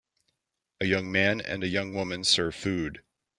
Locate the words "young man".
0.87-1.41